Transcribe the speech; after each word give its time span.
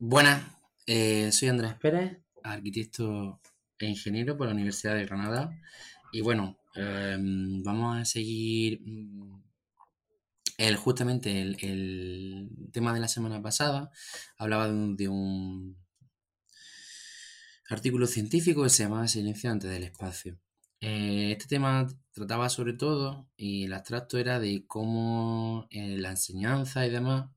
Buenas, 0.00 0.44
eh, 0.86 1.32
soy 1.32 1.48
Andrés 1.48 1.74
Pérez, 1.74 2.18
arquitecto 2.44 3.40
e 3.80 3.86
ingeniero 3.86 4.36
por 4.36 4.46
la 4.46 4.52
Universidad 4.52 4.94
de 4.94 5.04
Granada. 5.06 5.60
Y 6.12 6.20
bueno, 6.20 6.56
em, 6.76 7.64
vamos 7.64 7.96
a 7.96 8.04
seguir 8.04 8.80
mm, 8.84 9.42
el, 10.58 10.76
justamente 10.76 11.40
el, 11.40 12.48
tema 12.72 12.94
de 12.94 13.00
la 13.00 13.08
semana 13.08 13.42
pasada. 13.42 13.90
Hablaba 14.36 14.68
de 14.68 15.08
un, 15.08 15.76
artículo 17.68 18.06
científico 18.06 18.62
que 18.62 18.70
se 18.70 18.84
llamaba 18.84 19.08
Silencio 19.08 19.50
antes 19.50 19.68
del 19.68 19.82
espacio. 19.82 20.38
Eh, 20.80 21.32
este 21.32 21.46
tema 21.48 21.88
trataba 22.12 22.48
sobre 22.50 22.74
todo, 22.74 23.28
y 23.36 23.64
el 23.64 23.72
abstracto 23.72 24.16
era 24.18 24.38
de 24.38 24.64
cómo 24.66 25.66
eh, 25.70 25.98
la 25.98 26.10
enseñanza 26.10 26.86
y 26.86 26.90
demás 26.90 27.30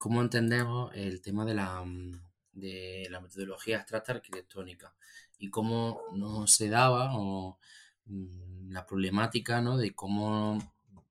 cómo 0.00 0.22
entendemos 0.22 0.90
el 0.94 1.20
tema 1.20 1.44
de 1.44 1.54
la, 1.54 1.84
mm, 1.84 2.22
de 2.52 3.06
la 3.10 3.20
metodología 3.20 3.80
abstracta 3.80 4.12
arquitectónica 4.12 4.94
y 5.38 5.50
cómo 5.50 6.00
no 6.14 6.46
se 6.46 6.70
daba 6.70 7.10
o 7.18 7.58
mm, 8.06 8.70
la 8.72 8.86
problemática 8.86 9.60
¿no? 9.60 9.76
de 9.76 9.94
cómo 9.94 10.58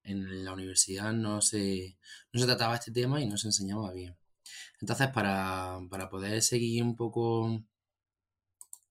en 0.03 0.43
la 0.43 0.53
universidad 0.53 1.13
no 1.13 1.39
se, 1.41 1.97
no 2.33 2.39
se 2.39 2.47
trataba 2.47 2.75
este 2.75 2.91
tema 2.91 3.21
y 3.21 3.27
no 3.27 3.37
se 3.37 3.49
enseñaba 3.49 3.93
bien. 3.93 4.17
Entonces, 4.81 5.09
para, 5.09 5.79
para 5.91 6.09
poder 6.09 6.41
seguir 6.41 6.83
un 6.83 6.95
poco 6.95 7.63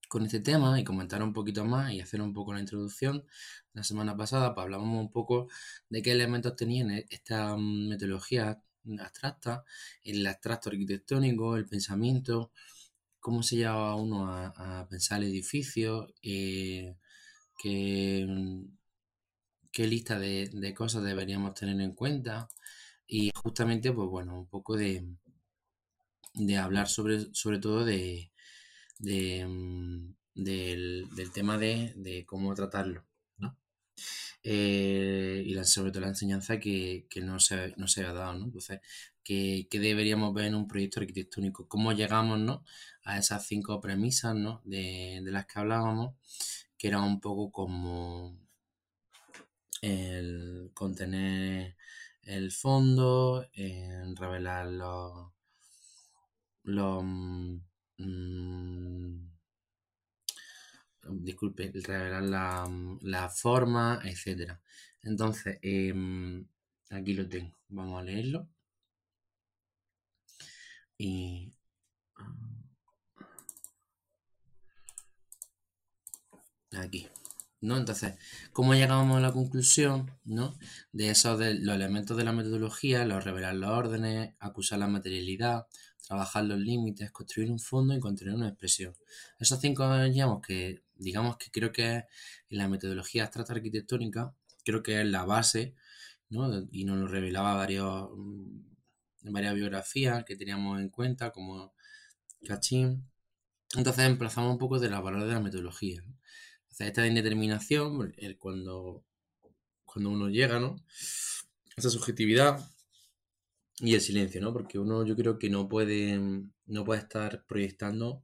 con 0.09 0.25
este 0.25 0.39
tema 0.41 0.79
y 0.81 0.85
comentar 0.85 1.23
un 1.25 1.33
poquito 1.33 1.65
más 1.65 1.93
y 1.93 2.01
hacer 2.01 2.23
un 2.23 2.33
poco 2.33 2.55
la 2.55 2.61
introducción, 2.61 3.25
la 3.73 3.83
semana 3.83 4.17
pasada 4.17 4.55
pues 4.55 4.65
hablábamos 4.65 5.01
un 5.01 5.11
poco 5.11 5.49
de 5.89 6.03
qué 6.03 6.13
elementos 6.13 6.55
tenían 6.55 6.91
esta 7.11 7.57
mm, 7.57 7.89
metodología 7.89 8.63
abstracta, 9.01 9.65
el 10.05 10.27
abstracto 10.27 10.71
arquitectónico, 10.71 11.57
el 11.57 11.67
pensamiento, 11.67 12.53
cómo 13.21 13.43
se 13.43 13.57
lleva 13.57 13.95
uno 13.97 14.27
a, 14.31 14.87
pensar 14.89 15.23
el 15.23 15.29
edificio, 15.29 16.09
eh, 16.23 16.97
qué, 17.59 18.27
lista 19.77 20.19
de, 20.19 20.75
cosas 20.75 21.05
deberíamos 21.05 21.55
tener 21.55 21.81
en 21.81 21.93
cuenta 21.93 22.49
y 23.07 23.31
justamente, 23.35 23.93
pues 23.93 24.09
bueno, 24.09 24.39
un 24.39 24.49
poco 24.49 24.77
de, 24.77 25.05
de 26.35 26.57
hablar 26.57 26.89
sobre, 26.89 27.33
sobre 27.35 27.59
todo 27.59 27.85
de, 27.85 28.31
mm, 29.01 30.15
del, 30.35 31.09
tema 31.35 31.59
de, 31.59 32.25
cómo 32.27 32.55
tratarlo. 32.55 33.08
Eh, 34.43 35.43
y 35.47 35.65
sobre 35.65 35.91
todo 35.91 36.03
la 36.03 36.09
enseñanza 36.09 36.59
que, 36.59 37.07
no, 37.23 37.41
se, 37.41 37.75
no 37.77 37.89
se 37.89 38.05
ha 38.05 38.13
dado, 38.13 38.35
¿no? 38.35 38.45
Entonces, 38.47 38.81
¿qué, 39.23 39.67
deberíamos 39.71 40.35
ver 40.35 40.47
en 40.47 40.55
un 40.55 40.69
proyecto 40.69 41.01
arquitectónico? 41.01 41.69
¿Cómo 41.69 41.93
llegamos, 41.93 42.39
¿no? 42.39 42.65
A 43.05 43.19
esas 43.19 43.47
cinco 43.47 43.81
premisas, 43.81 44.35
¿no? 44.35 44.63
De, 44.65 45.21
las 45.25 45.47
que 45.47 45.59
hablábamos, 45.61 46.15
que 46.79 46.89
era 46.89 47.01
un 47.03 47.21
poco 47.21 47.51
como 47.53 48.39
el 49.83 50.71
contener 50.75 51.77
el 52.23 52.53
fondo, 52.53 53.47
revelar 54.17 54.67
los, 54.67 55.33
los 56.65 57.03
mm, 57.05 57.59
disculpe, 61.11 61.73
revelar 61.75 62.23
la, 62.25 62.69
la 63.03 63.29
forma, 63.29 64.01
etcétera. 64.05 64.61
Entonces, 65.03 65.59
em, 65.63 66.47
aquí 66.91 67.15
lo 67.15 67.29
tengo. 67.29 67.55
Vamos 67.69 68.01
a 68.01 68.05
leerlo. 68.05 68.49
Y 70.99 71.53
aquí. 76.73 77.09
¿no? 77.61 77.77
Entonces, 77.77 78.15
¿cómo 78.53 78.75
llegamos 78.75 79.17
a 79.17 79.21
la 79.21 79.33
conclusión, 79.33 80.11
¿no? 80.25 80.57
De 80.93 81.11
esos 81.11 81.39
de 81.39 81.55
los 81.55 81.75
elementos 81.75 82.17
de 82.17 82.25
la 82.25 82.33
metodología, 82.33 83.05
los 83.05 83.25
revelar 83.25 83.55
los 83.55 83.71
órdenes, 83.71 84.35
acusar 84.39 84.79
la 84.79 84.87
materialidad, 84.89 85.67
trabajar 86.07 86.45
los 86.45 86.59
límites, 86.59 87.11
construir 87.13 87.51
un 87.51 87.59
fondo 87.59 87.95
y 87.95 88.01
contener 88.01 88.35
una 88.35 88.49
expresión. 88.49 88.95
Esos 89.39 89.61
cinco 89.61 89.89
digamos 90.05 90.41
que, 90.47 90.83
digamos 90.99 91.39
que 91.39 91.51
creo 91.51 91.73
que 91.73 91.87
en 92.51 92.59
la 92.59 92.69
metodología 92.69 93.25
abstracta 93.25 93.55
arquitectónica, 93.55 94.35
creo 94.65 94.83
que 94.83 95.01
es 95.01 95.07
la 95.07 95.25
base, 95.25 95.75
¿no? 96.31 96.69
Y 96.73 96.85
nos 96.85 96.99
lo 96.99 97.09
revelaba 97.09 97.55
varios, 97.55 98.11
mm, 98.17 99.33
varias 99.33 99.55
biografías 99.55 100.25
que 100.25 100.37
teníamos 100.37 100.81
en 100.81 100.91
cuenta, 100.91 101.31
como 101.33 101.75
Cachín. 102.47 103.09
Entonces 103.77 104.05
emplazamos 104.07 104.53
un 104.53 104.59
poco 104.59 104.79
de 104.79 104.91
la 104.91 105.01
valor 105.01 105.25
de 105.25 105.33
la 105.35 105.41
metodología. 105.41 106.03
esta 106.79 107.07
indeterminación, 107.07 108.15
el, 108.19 108.39
cuando, 108.39 109.05
cuando 109.85 110.11
uno 110.11 110.29
llega, 110.29 110.61
¿no? 110.61 110.77
Esa 111.77 111.91
subjetividad 111.91 112.61
y 113.81 113.95
el 113.95 114.01
silencio, 114.01 114.41
¿no? 114.41 114.53
Porque 114.53 114.79
uno 114.79 115.05
yo 115.05 115.17
creo 115.17 115.39
que 115.39 115.51
no 115.51 115.69
puede, 115.69 116.19
no 116.67 116.85
puede 116.85 117.01
estar 117.01 117.45
proyectando, 117.47 118.23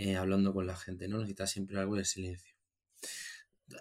eh, 0.00 0.16
hablando 0.16 0.54
con 0.54 0.64
la 0.64 0.76
gente, 0.76 1.08
¿no? 1.08 1.18
Necesita 1.18 1.48
siempre 1.48 1.76
algo 1.76 1.96
de 1.96 2.04
silencio. 2.04 2.54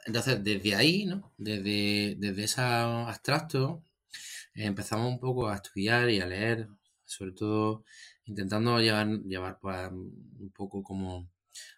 Entonces, 0.08 0.44
desde 0.44 0.74
ahí, 0.74 1.06
¿no? 1.06 1.32
Desde, 1.38 2.16
desde 2.18 2.44
ese 2.44 2.62
abstracto, 2.62 3.84
empezamos 4.56 5.12
un 5.12 5.20
poco 5.20 5.48
a 5.48 5.56
estudiar 5.58 6.10
y 6.10 6.20
a 6.20 6.26
leer, 6.26 6.70
sobre 7.06 7.34
todo 7.34 7.86
intentando 8.26 8.80
llevar, 8.82 9.08
llevar 9.26 9.60
pues, 9.60 9.92
un 9.92 10.52
poco 10.56 10.82
como 10.82 11.30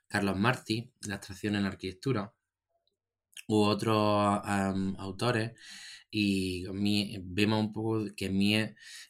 Carlos 0.07 0.37
Martí, 0.37 0.89
la 1.01 1.15
abstracción 1.15 1.55
en 1.57 1.63
la 1.63 1.69
arquitectura, 1.69 2.33
u 3.49 3.57
otros 3.57 4.39
autores 4.99 5.51
y 6.11 6.65
vemos 7.21 7.59
un 7.59 7.73
poco 7.73 8.05
que 8.15 8.29
mí 8.29 8.55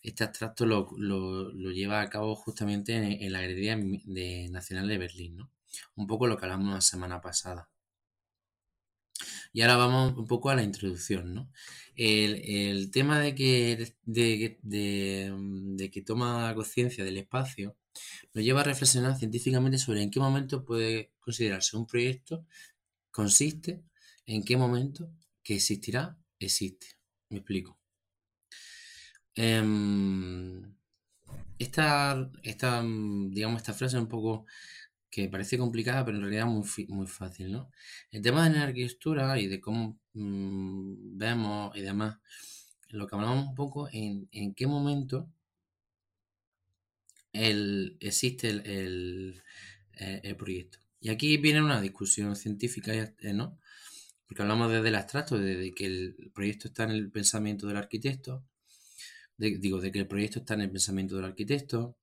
este 0.01 0.23
abstracto 0.23 0.65
lo, 0.65 1.51
lleva 1.71 2.01
a 2.01 2.09
cabo 2.09 2.35
justamente 2.35 2.95
en, 2.95 3.31
la 3.31 3.41
Galería 3.41 3.77
de 3.77 4.49
Nacional 4.49 4.87
de 4.87 4.97
Berlín, 4.97 5.37
¿no? 5.37 5.51
Un 5.95 6.07
poco 6.07 6.27
lo 6.27 6.37
que 6.37 6.45
hablamos 6.45 6.73
la 6.73 6.81
semana 6.81 7.21
pasada. 7.21 7.69
Y 9.53 9.61
ahora 9.61 9.77
vamos 9.77 10.17
un 10.17 10.27
poco 10.27 10.49
a 10.49 10.55
la 10.55 10.63
introducción, 10.63 11.33
¿no? 11.33 11.51
El, 11.95 12.91
tema 12.91 13.19
de 13.19 13.35
que, 13.35 13.95
de, 14.05 14.57
de 14.61 15.91
que 15.91 16.01
toma 16.01 16.53
conciencia 16.55 17.03
del 17.03 17.17
espacio 17.17 17.75
nos 18.33 18.43
lleva 18.43 18.61
a 18.61 18.63
reflexionar 18.63 19.17
científicamente 19.17 19.77
sobre 19.77 20.01
en 20.01 20.11
qué 20.11 20.19
momento 20.19 20.63
puede 20.63 21.11
considerarse 21.19 21.75
un 21.77 21.87
proyecto 21.87 22.45
consiste, 23.11 23.83
en 24.25 24.43
qué 24.43 24.55
momento 24.57 25.11
que 25.43 25.55
existirá 25.55 26.17
existe. 26.39 26.87
Me 27.29 27.37
explico. 27.39 27.79
Em, 29.35 30.75
esta, 31.59 32.29
esta, 32.43 32.83
digamos, 32.83 33.61
esta 33.61 33.73
frase 33.73 33.97
es 33.97 34.01
un 34.03 34.09
poco 34.09 34.45
que 35.09 35.29
parece 35.29 35.57
complicada, 35.57 36.05
pero 36.05 36.17
en 36.17 36.23
realidad 36.23 36.45
muy, 36.45 36.65
muy 36.89 37.07
fácil, 37.07 37.51
¿no? 37.51 37.71
El 38.11 38.21
tema 38.21 38.47
de 38.49 38.55
la 38.55 38.63
arquitectura 38.63 39.39
y 39.39 39.47
de 39.47 39.59
cómo 39.61 39.99
mm, 40.13 41.17
vemos 41.17 41.75
y 41.75 41.81
demás, 41.81 42.17
lo 42.89 43.07
que 43.07 43.15
hablamos 43.15 43.47
un 43.47 43.55
poco 43.55 43.89
en, 43.91 44.27
en 44.31 44.53
qué 44.53 44.67
momento 44.67 45.29
el, 47.33 47.97
existe 47.99 48.49
el, 48.49 49.43
eh, 49.93 50.21
el, 50.23 50.35
proyecto. 50.35 50.79
Y 51.01 51.09
aquí 51.09 51.37
viene 51.37 51.61
una 51.61 51.81
discusión 51.81 52.35
científica, 52.35 52.93
eh, 52.93 53.33
¿no? 53.33 53.58
Porque 54.29 54.43
hablamos 54.43 54.71
desde 54.71 54.89
el 54.89 54.95
abstracto, 54.95 55.39
desde 55.39 55.73
que 55.73 55.87
el 55.87 56.31
proyecto 56.35 56.67
está 56.67 56.83
en 56.83 56.91
el 56.91 57.11
pensamiento 57.11 57.65
del 57.65 57.77
arquitecto, 57.77 58.45
digo, 59.37 59.81
de 59.81 59.91
que 59.91 59.97
el 59.97 60.07
proyecto 60.07 60.37
está 60.37 60.53
en 60.53 60.61
el 60.61 60.69
pensamiento 60.69 61.15
del 61.15 61.25
arquitecto, 61.25 61.97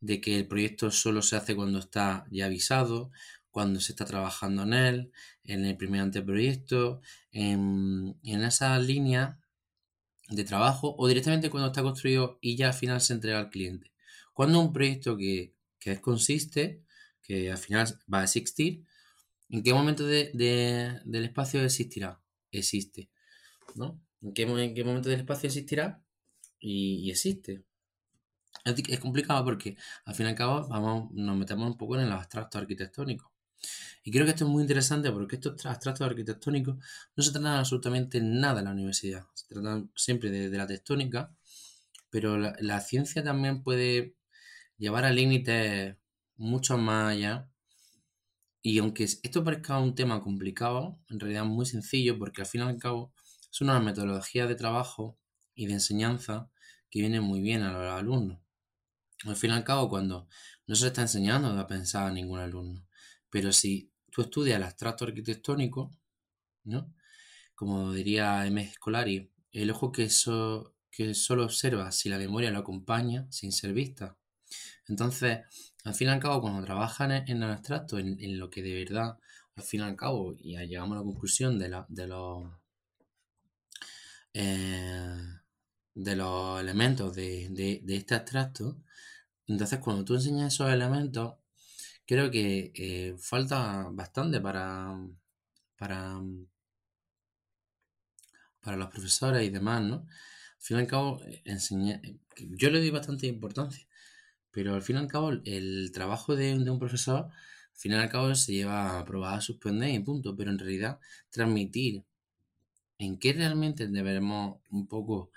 de 0.00 0.18
que 0.22 0.38
el 0.38 0.48
proyecto 0.48 0.90
solo 0.90 1.20
se 1.20 1.36
hace 1.36 1.54
cuando 1.54 1.78
está 1.80 2.24
ya 2.30 2.46
avisado, 2.46 3.10
cuando 3.50 3.80
se 3.80 3.92
está 3.92 4.06
trabajando 4.06 4.62
en 4.62 4.72
él, 4.72 5.12
en 5.44 5.66
el 5.66 5.76
primer 5.76 6.00
anteproyecto, 6.00 7.02
en, 7.32 8.18
en 8.22 8.42
esa 8.42 8.78
línea 8.78 9.38
de 10.30 10.44
trabajo 10.44 10.94
o 10.96 11.06
directamente 11.06 11.50
cuando 11.50 11.66
está 11.66 11.82
construido 11.82 12.38
y 12.40 12.56
ya 12.56 12.68
al 12.68 12.74
final 12.74 13.02
se 13.02 13.12
entrega 13.12 13.40
al 13.40 13.50
cliente. 13.50 13.92
Cuando 14.32 14.58
un 14.58 14.72
proyecto 14.72 15.18
que, 15.18 15.52
que 15.78 16.00
consiste, 16.00 16.82
que 17.20 17.50
al 17.50 17.58
final 17.58 18.00
va 18.12 18.20
a 18.20 18.24
existir, 18.24 18.86
¿En 19.48 19.62
qué 19.62 19.72
momento 19.72 20.04
del 20.06 21.24
espacio 21.24 21.62
existirá? 21.62 22.20
Existe. 22.50 23.10
¿No? 23.74 24.00
¿En 24.22 24.34
qué, 24.34 24.46
momento 24.46 25.08
del 25.08 25.20
espacio 25.20 25.46
existirá? 25.48 26.02
Y, 26.58 27.10
existe. 27.10 27.64
Es, 28.64 29.00
complicado 29.00 29.44
porque 29.44 29.76
al 30.04 30.14
fin 30.14 30.26
y 30.26 30.30
al 30.30 30.34
cabo 30.34 30.66
vamos, 30.68 31.12
nos 31.12 31.36
metemos 31.36 31.66
un 31.68 31.76
poco 31.76 31.96
en 31.96 32.02
el 32.02 32.12
abstracto 32.12 32.58
arquitectónico. 32.58 33.32
Y 34.02 34.10
creo 34.10 34.24
que 34.24 34.30
esto 34.30 34.44
es 34.44 34.50
muy 34.50 34.62
interesante 34.62 35.10
porque 35.10 35.36
estos 35.36 35.66
abstractos 35.66 36.06
arquitectónicos 36.06 36.76
no 37.16 37.22
se 37.22 37.32
tratan 37.32 37.54
absolutamente 37.54 38.20
nada 38.20 38.60
en 38.60 38.66
la 38.66 38.72
universidad. 38.72 39.26
Se 39.34 39.46
tratan 39.48 39.90
siempre 39.94 40.30
de, 40.30 40.56
la 40.56 40.66
tectónica 40.66 41.32
pero 42.10 42.38
la, 42.38 42.80
ciencia 42.80 43.22
también 43.22 43.62
puede 43.62 44.14
llevar 44.78 45.04
a 45.04 45.10
límites 45.10 45.96
mucho 46.36 46.78
más 46.78 47.12
allá. 47.12 47.50
Y 48.68 48.78
aunque 48.78 49.04
esto 49.04 49.44
parezca 49.44 49.78
un 49.78 49.94
tema 49.94 50.20
complicado, 50.20 50.98
en 51.08 51.20
realidad 51.20 51.44
es 51.44 51.48
muy 51.48 51.66
sencillo 51.66 52.18
porque 52.18 52.40
al 52.40 52.48
fin 52.48 52.62
y 52.62 52.64
al 52.64 52.78
cabo 52.78 53.12
es 53.48 53.60
una 53.60 53.78
metodología 53.78 54.48
de 54.48 54.56
trabajo 54.56 55.16
y 55.54 55.66
de 55.66 55.74
enseñanza 55.74 56.50
que 56.90 56.98
viene 56.98 57.20
muy 57.20 57.40
bien 57.40 57.62
a 57.62 57.70
los 57.70 57.92
alumnos. 57.92 58.40
Al 59.24 59.36
fin 59.36 59.50
y 59.50 59.52
al 59.52 59.62
cabo, 59.62 59.88
cuando 59.88 60.26
no 60.66 60.74
se 60.74 60.88
está 60.88 61.02
enseñando 61.02 61.50
a 61.50 61.66
pensar 61.68 62.08
a 62.08 62.10
ningún 62.10 62.40
alumno, 62.40 62.84
pero 63.30 63.52
si 63.52 63.92
tú 64.10 64.22
estudias 64.22 64.56
el 64.56 64.64
abstracto 64.64 65.04
arquitectónico, 65.04 65.96
¿no? 66.64 66.92
Como 67.54 67.92
diría 67.92 68.44
M. 68.48 68.72
Scolari, 68.74 69.30
el 69.52 69.70
ojo 69.70 69.92
que, 69.92 70.08
que 70.90 71.14
solo 71.14 71.44
observa 71.44 71.92
si 71.92 72.08
la 72.08 72.18
memoria 72.18 72.50
lo 72.50 72.58
acompaña 72.58 73.28
sin 73.30 73.52
ser 73.52 73.72
vista. 73.72 74.18
Entonces, 74.88 75.38
al 75.86 75.94
fin 75.94 76.08
y 76.08 76.10
al 76.10 76.20
cabo, 76.20 76.40
cuando 76.40 76.64
trabajan 76.64 77.12
en, 77.12 77.42
el 77.44 77.50
abstracto, 77.50 77.98
en, 77.98 78.38
lo 78.40 78.50
que 78.50 78.60
de 78.62 78.74
verdad, 78.84 79.18
al 79.54 79.62
fin 79.62 79.80
y 79.80 79.82
al 79.84 79.96
cabo, 79.96 80.34
y 80.36 80.56
llegamos 80.66 80.96
a 80.96 81.00
la 81.00 81.04
conclusión 81.04 81.60
de, 81.60 81.68
los 81.68 81.86
eh, 84.34 85.16
los 85.94 86.60
elementos 86.60 87.14
de, 87.14 87.82
este 87.88 88.14
abstracto, 88.16 88.76
entonces 89.46 89.78
cuando 89.78 90.04
tú 90.04 90.14
enseñas 90.14 90.54
esos 90.54 90.70
elementos, 90.72 91.36
creo 92.04 92.30
que 92.32 92.72
eh, 92.74 93.16
falta 93.18 93.88
bastante 93.92 94.40
para, 94.40 94.98
para, 95.76 96.20
para 98.60 98.76
los 98.76 98.88
profesores 98.90 99.44
y 99.44 99.50
demás, 99.50 99.82
¿no? 99.82 99.96
Al 99.96 100.06
fin 100.58 100.78
y 100.78 100.80
al 100.80 100.86
cabo, 100.88 101.20
enseñar, 101.44 102.00
yo 102.36 102.70
le 102.70 102.80
doy 102.80 102.90
bastante 102.90 103.28
importancia, 103.28 103.86
pero 104.56 104.74
al 104.74 104.80
fin 104.80 104.96
y 104.96 105.00
al 105.00 105.06
cabo 105.06 105.32
el 105.44 105.92
trabajo 105.92 106.34
de, 106.34 106.54
un 106.54 106.78
profesor, 106.78 107.26
al 107.26 107.78
fin 107.78 107.92
y 107.92 107.94
al 107.96 108.08
cabo 108.08 108.34
se 108.34 108.54
lleva 108.54 108.98
a 108.98 109.04
probar, 109.04 109.34
a 109.36 109.40
suspender 109.42 109.90
y 109.90 109.98
punto, 109.98 110.34
pero 110.34 110.50
en 110.50 110.58
realidad 110.58 110.98
transmitir 111.28 112.02
en 112.96 113.18
qué 113.18 113.34
realmente 113.34 113.86
deberemos 113.86 114.60
un 114.70 114.86
poco, 114.86 115.30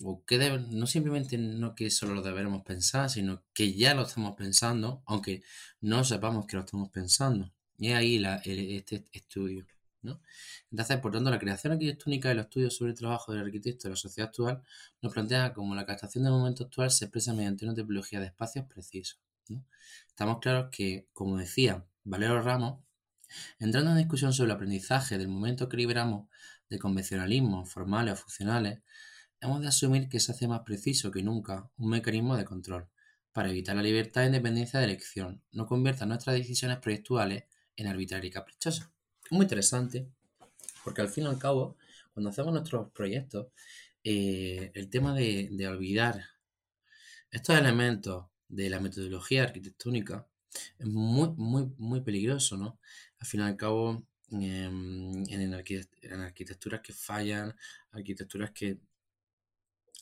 o 0.00 0.24
qué 0.24 0.38
no 0.70 0.86
simplemente 0.86 1.36
no 1.38 1.74
que 1.74 1.90
solo 1.90 2.14
lo 2.14 2.22
deberemos 2.22 2.62
pensar, 2.62 3.10
sino 3.10 3.42
que 3.52 3.74
ya 3.74 3.96
lo 3.96 4.02
estamos 4.02 4.36
pensando, 4.36 5.02
aunque 5.06 5.42
no 5.80 6.04
sepamos 6.04 6.46
que 6.46 6.56
lo 6.56 6.62
estamos 6.62 6.90
pensando. 6.90 7.52
Y 7.78 7.88
ahí 7.88 8.20
la, 8.20 8.36
este 8.44 9.06
estudio. 9.10 9.66
¿No? 10.02 10.20
Entonces, 10.70 10.98
por 10.98 11.12
tanto, 11.12 11.30
la 11.30 11.38
creación 11.38 11.72
arquitectónica 11.72 12.30
y 12.30 12.34
los 12.34 12.44
estudios 12.44 12.76
sobre 12.76 12.92
el 12.92 12.98
trabajo 12.98 13.32
del 13.32 13.42
arquitecto 13.42 13.88
en 13.88 13.92
la 13.92 13.96
sociedad 13.96 14.28
actual 14.28 14.62
nos 15.02 15.12
plantea 15.12 15.52
como 15.52 15.74
la 15.74 15.86
captación 15.86 16.24
del 16.24 16.32
momento 16.32 16.64
actual 16.64 16.90
se 16.90 17.06
expresa 17.06 17.32
mediante 17.32 17.64
una 17.64 17.74
tipología 17.74 18.20
de 18.20 18.26
espacios 18.26 18.66
precisos. 18.66 19.20
Estamos 20.08 20.38
claros 20.40 20.70
que, 20.70 21.08
como 21.12 21.38
decía 21.38 21.86
Valero 22.04 22.42
Ramos, 22.42 22.82
entrando 23.58 23.90
en 23.90 23.98
discusión 23.98 24.32
sobre 24.32 24.50
el 24.50 24.56
aprendizaje 24.56 25.18
del 25.18 25.28
momento 25.28 25.68
que 25.68 25.76
liberamos 25.76 26.28
de 26.68 26.78
convencionalismos 26.78 27.70
formales 27.70 28.14
o 28.14 28.16
funcionales, 28.16 28.80
hemos 29.40 29.60
de 29.60 29.68
asumir 29.68 30.08
que 30.08 30.20
se 30.20 30.32
hace 30.32 30.48
más 30.48 30.60
preciso 30.60 31.10
que 31.10 31.22
nunca 31.22 31.70
un 31.76 31.90
mecanismo 31.90 32.36
de 32.36 32.44
control 32.44 32.88
para 33.32 33.50
evitar 33.50 33.76
la 33.76 33.82
libertad 33.82 34.22
e 34.22 34.26
independencia 34.26 34.80
de 34.80 34.86
elección, 34.86 35.42
no 35.52 35.66
convierta 35.66 36.06
nuestras 36.06 36.36
decisiones 36.36 36.78
proyectuales 36.78 37.44
en 37.76 37.86
arbitrarias 37.86 38.30
y 38.30 38.32
caprichosas. 38.32 38.95
Muy 39.30 39.42
interesante, 39.44 40.08
porque 40.84 41.00
al 41.02 41.08
fin 41.08 41.24
y 41.24 41.26
al 41.28 41.38
cabo, 41.38 41.76
cuando 42.12 42.30
hacemos 42.30 42.52
nuestros 42.52 42.90
proyectos, 42.92 43.48
eh, 44.04 44.70
el 44.74 44.88
tema 44.88 45.14
de, 45.14 45.48
de 45.52 45.68
olvidar 45.68 46.24
estos 47.30 47.58
elementos 47.58 48.26
de 48.48 48.70
la 48.70 48.80
metodología 48.80 49.42
arquitectónica 49.44 50.26
es 50.78 50.86
muy, 50.86 51.30
muy, 51.36 51.70
muy 51.78 52.00
peligroso, 52.00 52.56
¿no? 52.56 52.78
Al 53.18 53.26
fin 53.26 53.40
y 53.40 53.42
al 53.44 53.56
cabo, 53.56 54.06
em, 54.30 55.24
en, 55.28 55.54
arquitecturas 56.22 56.80
que 56.80 56.92
fallan, 56.92 57.54
arquitecturas 57.92 58.50
que 58.52 58.78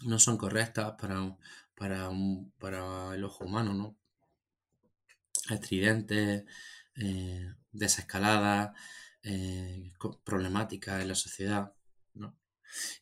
no 0.03 0.19
son 0.19 0.37
correctas 0.37 0.95
para, 1.01 1.37
para, 1.75 2.11
para 2.59 3.15
el 3.15 3.25
ojo 3.25 3.45
humano, 3.45 3.75
¿no? 3.75 3.97
Estridentes, 5.51 6.45
eh, 6.97 7.53
desescaladas, 7.73 8.77
eh, 9.25 9.93
problemáticas 10.25 11.03
en 11.03 11.09
la 11.09 11.15
sociedad, 11.15 11.73
¿no? 12.15 12.37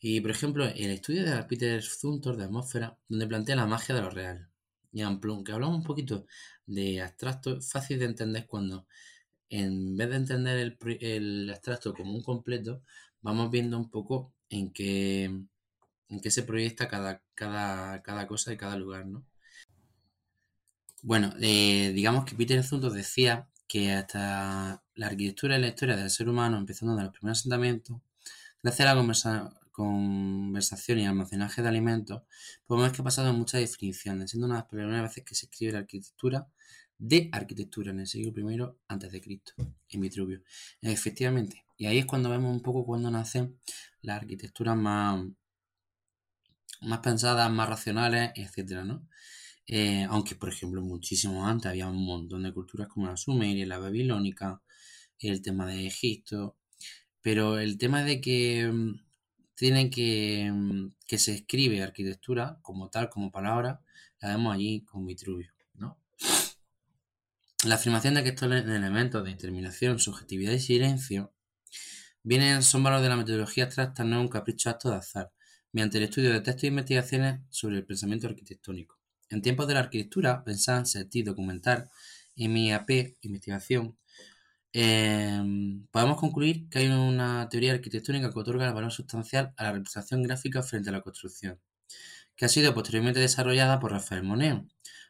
Y, 0.00 0.20
por 0.20 0.30
ejemplo, 0.30 0.66
el 0.66 0.90
estudio 0.90 1.24
de 1.24 1.42
Peter 1.44 1.82
Zumthor 1.82 2.36
de 2.36 2.44
atmósfera, 2.44 2.98
donde 3.08 3.26
plantea 3.26 3.56
la 3.56 3.66
magia 3.66 3.94
de 3.94 4.02
lo 4.02 4.10
real. 4.10 4.48
Y 4.92 5.02
aunque 5.02 5.52
hablamos 5.52 5.76
un 5.78 5.84
poquito 5.84 6.26
de 6.66 7.00
abstracto, 7.02 7.60
fácil 7.62 7.98
de 7.98 8.06
entender 8.06 8.46
cuando 8.46 8.86
en 9.48 9.96
vez 9.96 10.10
de 10.10 10.16
entender 10.16 10.58
el, 10.58 10.78
el 11.00 11.50
abstracto 11.50 11.94
como 11.94 12.14
un 12.14 12.22
completo, 12.22 12.82
vamos 13.20 13.50
viendo 13.50 13.76
un 13.78 13.90
poco 13.90 14.32
en 14.50 14.72
qué, 14.72 15.24
en 15.24 16.20
qué 16.22 16.30
se 16.30 16.42
proyecta 16.42 16.88
cada, 16.88 17.22
cada, 17.34 18.02
cada 18.02 18.26
cosa 18.26 18.50
de 18.50 18.56
cada 18.56 18.76
lugar, 18.76 19.06
¿no? 19.06 19.24
Bueno, 21.02 21.34
eh, 21.40 21.92
digamos 21.94 22.24
que 22.24 22.36
Peter 22.36 22.62
Zumthor 22.62 22.92
decía 22.92 23.48
que 23.66 23.92
hasta 23.92 24.81
la 24.94 25.06
arquitectura 25.06 25.58
y 25.58 25.60
la 25.60 25.68
historia 25.68 25.96
del 25.96 26.10
ser 26.10 26.28
humano, 26.28 26.58
empezando 26.58 26.96
de 26.96 27.04
los 27.04 27.12
primeros 27.12 27.40
asentamientos, 27.40 27.98
gracias 28.62 28.88
a 28.88 28.94
la 28.94 29.60
conversación 29.70 30.98
y 30.98 31.06
almacenaje 31.06 31.62
de 31.62 31.68
alimentos, 31.68 32.22
podemos 32.66 32.88
ver 32.88 32.96
que 32.96 33.02
ha 33.02 33.04
pasado 33.04 33.32
muchas 33.32 33.60
definiciones, 33.60 34.30
siendo 34.30 34.46
una 34.46 34.56
de 34.56 34.60
las 34.60 34.68
primeras 34.68 35.02
veces 35.02 35.24
que 35.24 35.34
se 35.34 35.46
escribe 35.46 35.72
la 35.72 35.78
arquitectura 35.80 36.46
de 36.98 37.28
arquitectura 37.32 37.90
en 37.90 38.00
el 38.00 38.06
siglo 38.06 38.32
I 38.48 38.64
antes 38.86 39.10
de 39.10 39.20
Cristo, 39.20 39.54
en 39.88 40.00
Vitruvio. 40.00 40.42
Efectivamente, 40.80 41.64
y 41.76 41.86
ahí 41.86 41.98
es 41.98 42.06
cuando 42.06 42.30
vemos 42.30 42.52
un 42.52 42.62
poco 42.62 42.86
cuando 42.86 43.10
nacen 43.10 43.58
las 44.02 44.18
arquitecturas 44.18 44.76
más, 44.76 45.24
más 46.82 46.98
pensadas, 47.00 47.50
más 47.50 47.68
racionales, 47.68 48.30
etcétera, 48.36 48.84
¿no? 48.84 49.08
Eh, 49.66 50.04
aunque, 50.10 50.36
por 50.36 50.48
ejemplo, 50.48 50.80
muchísimo 50.82 51.46
antes 51.46 51.70
había 51.70 51.88
un 51.88 52.04
montón 52.04 52.44
de 52.44 52.52
culturas 52.52 52.88
como 52.88 53.06
la 53.06 53.16
sumeria, 53.16 53.66
la 53.66 53.78
babilónica, 53.78 54.60
el 55.30 55.42
tema 55.42 55.66
de 55.66 55.86
Egipto, 55.86 56.56
pero 57.20 57.58
el 57.58 57.78
tema 57.78 58.02
de 58.04 58.20
que 58.20 58.68
mm, 58.72 59.00
tienen 59.54 59.90
que, 59.90 60.50
mm, 60.52 60.94
que 61.06 61.18
se 61.18 61.34
escribe 61.34 61.82
arquitectura 61.82 62.58
como 62.62 62.90
tal, 62.90 63.10
como 63.10 63.30
palabra, 63.30 63.82
la 64.20 64.30
vemos 64.30 64.54
allí 64.54 64.84
con 64.84 65.06
Vitruvio. 65.06 65.52
La 67.64 67.76
afirmación 67.76 68.14
de 68.14 68.24
que 68.24 68.30
estos 68.30 68.50
elementos 68.50 69.22
de 69.22 69.30
determinación, 69.30 70.00
subjetividad 70.00 70.52
y 70.52 70.58
silencio 70.58 71.32
vienen 72.24 72.60
son 72.64 72.82
valores 72.82 73.04
de 73.04 73.08
la 73.08 73.16
metodología 73.16 73.64
abstracta, 73.64 74.02
no 74.02 74.16
es 74.16 74.22
un 74.22 74.28
capricho 74.28 74.68
acto 74.68 74.90
de 74.90 74.96
azar, 74.96 75.32
mediante 75.70 75.98
el 75.98 76.04
estudio 76.04 76.32
de 76.32 76.40
textos 76.40 76.64
e 76.64 76.66
investigaciones 76.66 77.40
sobre 77.50 77.76
el 77.76 77.86
pensamiento 77.86 78.26
arquitectónico. 78.26 78.98
En 79.28 79.42
tiempos 79.42 79.68
de 79.68 79.74
la 79.74 79.80
arquitectura, 79.80 80.42
pensar, 80.42 80.86
sentir, 80.88 81.24
documentar, 81.24 81.88
MIAP, 82.34 83.16
investigación, 83.20 83.96
em, 84.72 85.86
podemos 85.90 86.18
concluir 86.18 86.68
que 86.68 86.80
hay 86.80 86.88
una 86.88 87.48
teoría 87.48 87.72
arquitectónica 87.74 88.32
que 88.32 88.38
otorga 88.38 88.66
el 88.68 88.74
valor 88.74 88.92
sustancial 88.92 89.52
a 89.56 89.64
la 89.64 89.72
representación 89.72 90.22
gráfica 90.22 90.62
frente 90.62 90.90
a 90.90 90.92
la 90.92 91.02
construcción, 91.02 91.60
que 92.36 92.46
ha 92.46 92.48
sido 92.48 92.74
posteriormente 92.74 93.20
desarrollada 93.20 93.80
por 93.80 93.92
Rafael 93.92 94.22
Moneo. 94.24 94.66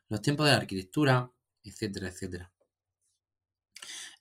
Los 0.09 0.23
tiempos 0.23 0.47
de 0.47 0.53
la 0.53 0.59
arquitectura, 0.59 1.31
etcétera, 1.65 2.09
etcétera. 2.09 2.53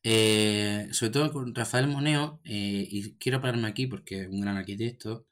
Eh, 0.04 0.88
sobre 0.92 1.12
todo 1.12 1.32
con 1.32 1.54
Rafael 1.54 1.88
Moneo, 1.88 2.42
eh, 2.44 2.88
y 2.90 3.14
quiero 3.18 3.40
pararme 3.42 3.68
aquí 3.68 3.86
porque 3.88 4.22
es 4.24 4.28
un 4.30 4.42
gran 4.42 4.58
arquitecto, 4.58 5.28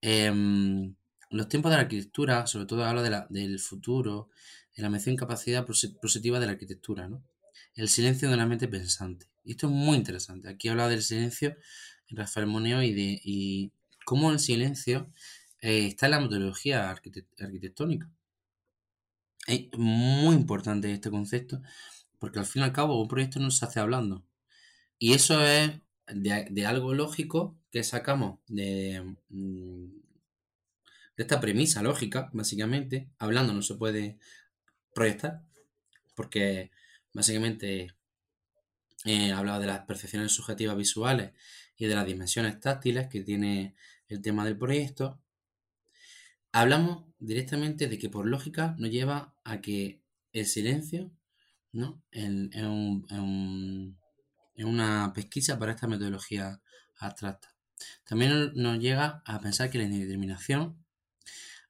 em, 0.00 0.94
los 1.30 1.48
tiempos 1.48 1.70
de 1.70 1.76
la 1.76 1.82
arquitectura, 1.82 2.46
sobre 2.46 2.66
todo 2.66 2.84
habla 2.84 3.02
de 3.02 3.10
la, 3.10 3.26
del 3.30 3.58
futuro, 3.60 4.30
de 4.76 4.82
la 4.82 4.90
mención 4.90 5.16
capacidad 5.16 5.66
positiva 5.66 6.40
de 6.40 6.46
la 6.46 6.52
arquitectura, 6.52 7.08
¿no? 7.08 7.22
El 7.74 7.88
silencio 7.88 8.30
de 8.30 8.36
la 8.36 8.46
mente 8.46 8.68
pensante. 8.68 9.26
Esto 9.44 9.66
es 9.66 9.72
muy 9.72 9.96
interesante. 9.96 10.48
Aquí 10.48 10.68
habla 10.68 10.88
del 10.88 11.02
silencio 11.02 11.56
en 12.08 12.16
Rafael 12.16 12.46
Moneo 12.46 12.82
y 12.82 12.92
de 12.92 13.20
y 13.24 13.72
cómo 14.04 14.30
el 14.30 14.38
silencio 14.38 15.12
eh, 15.60 15.86
está 15.86 16.06
en 16.06 16.12
la 16.12 16.20
metodología 16.20 16.90
arquitectónica. 16.90 18.10
Es 19.46 19.68
muy 19.78 20.34
importante 20.34 20.92
este 20.92 21.10
concepto 21.10 21.62
porque 22.18 22.38
al 22.38 22.46
fin 22.46 22.62
y 22.62 22.64
al 22.64 22.72
cabo 22.72 23.00
un 23.00 23.08
proyecto 23.08 23.40
no 23.40 23.50
se 23.50 23.64
hace 23.64 23.80
hablando. 23.80 24.24
Y 24.98 25.12
eso 25.14 25.42
es 25.44 25.72
de, 26.06 26.66
algo 26.66 26.94
lógico 26.94 27.56
que 27.70 27.84
sacamos 27.84 28.40
de, 28.48 29.16
mm, 29.28 29.86
de 31.16 31.22
esta 31.22 31.40
premisa 31.40 31.82
lógica, 31.82 32.30
básicamente. 32.32 33.10
Hablando 33.18 33.52
no 33.52 33.62
se 33.62 33.74
puede 33.74 34.18
proyectar 34.94 35.42
porque 36.14 36.70
básicamente 37.18 37.92
eh, 39.04 39.32
hablaba 39.32 39.58
de 39.58 39.66
las 39.66 39.80
percepciones 39.80 40.30
subjetivas 40.30 40.76
visuales 40.76 41.32
y 41.76 41.86
de 41.86 41.94
las 41.96 42.06
dimensiones 42.06 42.60
táctiles 42.60 43.08
que 43.08 43.22
tiene 43.22 43.74
el 44.08 44.22
tema 44.22 44.44
del 44.44 44.56
proyecto 44.56 45.20
hablamos 46.52 47.04
directamente 47.18 47.88
de 47.88 47.98
que 47.98 48.08
por 48.08 48.24
lógica 48.24 48.76
nos 48.78 48.90
lleva 48.90 49.34
a 49.44 49.60
que 49.60 50.00
el 50.32 50.46
silencio, 50.46 51.10
¿no? 51.72 52.02
En, 52.12 52.50
una 54.56 55.12
pesquisa 55.12 55.58
para 55.58 55.72
esta 55.72 55.86
metodología 55.86 56.60
abstracta. 56.98 57.54
También 58.04 58.52
nos 58.54 58.78
llega 58.78 59.22
a 59.24 59.40
pensar 59.40 59.70
que 59.70 59.78
la 59.78 59.84
indeterminación 59.84 60.84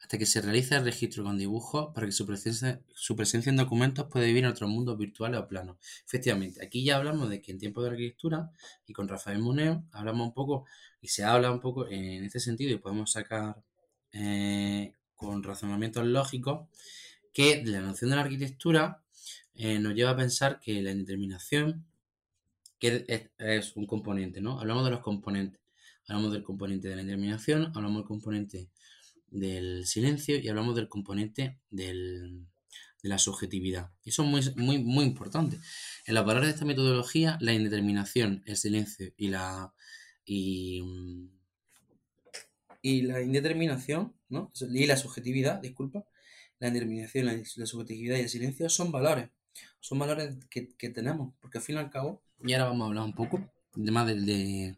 hasta 0.01 0.17
que 0.19 0.27
se 0.27 0.41
realiza 0.41 0.77
el 0.77 0.85
registro 0.85 1.25
con 1.25 1.39
dibujos 1.39 1.93
para 1.95 2.07
que 2.07 2.13
su 2.13 2.27
presencia, 2.27 2.81
su 2.95 3.17
presencia 3.17 3.51
en 3.51 3.57
documentos 3.57 4.07
puede 4.07 4.27
vivir 4.27 4.45
en 4.45 4.51
otros 4.51 4.71
mundos 4.71 4.97
virtuales 4.97 5.41
o 5.41 5.49
planos. 5.49 5.77
Efectivamente, 6.07 6.65
aquí 6.65 6.85
ya 6.85 6.97
hablamos 6.97 7.29
de 7.29 7.41
que 7.41 7.53
en 7.53 7.59
tiempo 7.59 7.83
de 7.83 7.91
arquitectura 7.91 8.51
y 8.87 8.93
con 8.93 9.09
Rafael 9.09 9.39
Muneo 9.39 9.85
hablamos 9.93 10.29
un 10.29 10.35
poco 10.35 10.67
y 11.01 11.09
se 11.09 11.25
habla 11.25 11.51
un 11.51 11.61
poco 11.61 11.89
en 11.89 12.25
este 12.25 12.41
sentido 12.41 12.73
y 12.73 12.79
podemos 12.79 13.13
sacar 13.13 13.57
eh, 14.13 14.93
con 15.15 15.43
razonamientos 15.43 16.07
lógicos 16.07 16.69
que 17.33 17.63
la 17.65 17.81
noción 17.81 18.11
de 18.11 18.17
la 18.17 18.23
arquitectura 18.23 19.03
eh, 19.55 19.79
nos 19.79 19.95
lleva 19.95 20.11
a 20.11 20.17
pensar 20.17 20.61
que 20.61 20.81
la 20.83 20.93
indeterminación 20.93 21.85
que 22.79 23.05
es, 23.09 23.31
es, 23.39 23.77
un 23.77 23.87
componente, 23.87 24.41
¿no? 24.41 24.61
Hablamos 24.61 24.85
de 24.85 24.93
los 24.93 25.01
componentes. 25.01 25.61
Hablamos 26.07 26.33
del 26.33 26.45
componente 26.45 26.89
de 26.89 26.95
la 26.95 27.03
indeterminación, 27.03 27.73
hablamos 27.75 27.99
del 27.99 28.07
componente 28.07 28.71
del 29.31 29.87
silencio 29.87 30.39
y 30.39 30.49
hablamos 30.49 30.75
del 30.75 30.89
componente 30.89 31.59
de 31.71 32.47
la 33.03 33.19
subjetividad. 33.19 33.91
Eso 34.05 34.23
es 34.23 34.29
muy, 34.57 34.65
muy, 34.65 34.79
muy 34.83 35.05
importante. 35.05 35.59
En 36.07 36.15
los 36.15 36.25
valores 36.25 36.49
de 36.49 36.55
esta 36.55 36.65
metodología, 36.65 37.39
la 37.41 37.53
indeterminación, 37.53 38.43
el 38.47 38.57
silencio 38.57 39.13
y 39.17 39.29
la. 39.29 39.73
y, 40.25 40.83
la 42.83 43.21
indeterminación, 43.21 44.15
¿no? 44.29 44.51
Y 44.61 44.87
la 44.87 44.97
subjetividad, 44.97 45.61
disculpa. 45.61 46.07
La 46.59 46.69
indeterminación, 46.69 47.27
la, 47.27 47.67
subjetividad 47.67 48.17
y 48.17 48.21
el 48.21 48.29
silencio 48.29 48.69
son 48.69 48.91
valores. 48.91 49.29
Son 49.81 49.99
valores 49.99 50.37
que, 50.51 50.63
tenemos, 50.91 51.35
porque 51.41 51.59
al 51.59 51.65
fin 51.65 51.77
y 51.77 51.79
al 51.79 51.91
cabo, 51.91 52.23
y 52.45 52.53
ahora 52.53 52.67
vamos 52.67 52.85
a 52.85 52.89
hablar 52.89 53.05
un 53.05 53.15
poco 53.15 53.51
más 53.75 54.07
de 54.07 54.15
de 54.15 54.77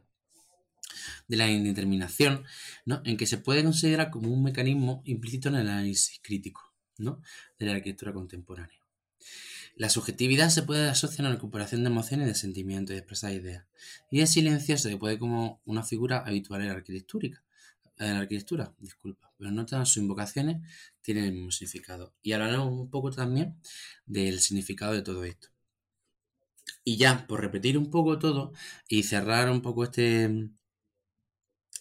la 1.29 1.51
indeterminación, 1.51 2.45
¿no? 2.85 3.03
en 3.05 3.17
que 3.17 3.27
se 3.27 3.39
puede 3.39 3.63
considerar 3.63 4.11
como 4.11 4.33
un 4.33 4.43
mecanismo 4.43 5.03
implícito 5.05 5.49
en 5.49 5.57
el 5.57 5.69
análisis 5.69 6.21
crítico 6.23 6.75
¿no? 6.99 7.23
de 7.59 7.67
la 7.67 7.73
arquitectura 7.73 8.13
contemporánea. 8.13 8.81
La 9.77 9.89
subjetividad 9.89 10.51
se 10.51 10.63
puede 10.63 10.89
asociar 10.89 11.27
a 11.27 11.31
la 11.31 11.37
recuperación 11.37 11.83
de 11.83 11.91
emociones, 11.91 12.27
de 12.27 12.35
sentimientos 12.35 12.91
y 12.91 12.95
de 12.95 12.99
expresar 12.99 13.33
ideas. 13.33 13.67
Y 14.11 14.21
el 14.21 14.27
silencio 14.27 14.77
se 14.77 14.97
puede 14.99 15.19
como 15.19 15.63
una 15.65 15.83
figura 15.83 16.19
habitual 16.19 16.61
en 16.61 16.69
la 16.69 16.75
arquitectura, 16.75 17.43
en 17.97 18.15
la 18.15 18.21
arquitectura, 18.21 18.75
disculpa, 18.79 19.33
pero 19.39 19.51
no 19.51 19.65
todas 19.67 19.89
sus 19.89 20.03
invocaciones 20.03 20.59
tienen 21.01 21.25
el 21.25 21.33
mismo 21.33 21.51
significado. 21.51 22.15
Y 22.23 22.33
hablaremos 22.33 22.69
un 22.69 22.91
poco 22.91 23.11
también 23.11 23.61
del 24.07 24.41
significado 24.41 24.93
de 24.93 25.03
todo 25.03 25.25
esto. 25.25 25.49
Y 26.85 26.97
ya, 26.97 27.27
por 27.27 27.41
repetir 27.41 27.77
un 27.79 27.91
poco 27.91 28.19
todo 28.19 28.53
y 28.89 29.03
cerrar 29.03 29.51
un 29.51 29.63
poco 29.63 29.85
este, 29.85 30.51